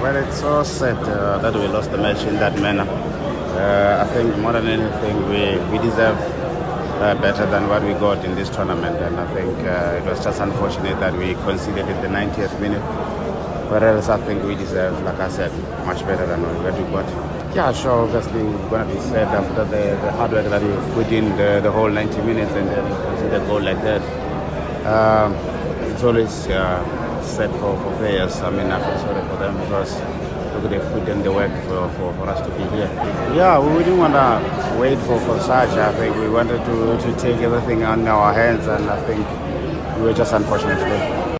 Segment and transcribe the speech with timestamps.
[0.00, 2.88] Well, it's all sad uh, that we lost the match in that manner.
[2.88, 6.16] Uh, I think more than anything, we, we deserve
[7.02, 10.24] uh, better than what we got in this tournament, and I think uh, it was
[10.24, 12.80] just unfortunate that we conceded in the 90th minute.
[13.68, 15.52] But else, I think we deserve, like I said,
[15.84, 17.54] much better than what we got.
[17.54, 17.92] Yeah, sure.
[18.08, 21.36] Obviously, we're going to be sad after the, the hard work that we put in
[21.36, 24.00] the, the whole 90 minutes and then concede a goal like that.
[24.86, 25.34] Um,
[25.92, 26.48] it's always
[27.30, 28.40] sad for, for players.
[28.40, 29.94] I mean, I feel sorry for them because
[30.54, 32.90] look, they've put in the work for, for, for us to be here.
[33.34, 35.70] Yeah, we didn't want to wait for, for such.
[35.70, 39.26] I think we wanted to, to take everything on our hands, and I think
[39.96, 41.20] we were just unfortunate today.